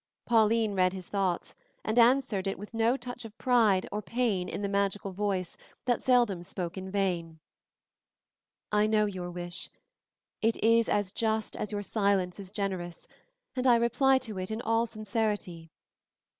Pauline 0.25 0.73
read 0.73 0.93
his 0.93 1.09
thought, 1.09 1.53
and 1.85 1.99
answered 1.99 2.47
it 2.47 2.57
with 2.57 2.73
no 2.73 2.97
touch 2.97 3.23
of 3.23 3.37
pain 3.37 3.83
or 3.91 4.01
pride 4.01 4.49
in 4.49 4.63
the 4.63 4.67
magical 4.67 5.11
voice 5.11 5.55
that 5.85 6.01
seldom 6.01 6.41
spoke 6.41 6.75
in 6.75 6.89
vain. 6.89 7.39
"I 8.71 8.87
know 8.87 9.05
your 9.05 9.29
wish; 9.29 9.69
it 10.41 10.57
is 10.63 10.89
as 10.89 11.11
just 11.11 11.55
as 11.55 11.71
your 11.71 11.83
silence 11.83 12.39
is 12.39 12.49
generous, 12.49 13.07
and 13.55 13.67
I 13.67 13.75
reply 13.75 14.17
to 14.25 14.39
it 14.39 14.49
in 14.49 14.59
all 14.59 14.87
sincerity. 14.87 15.69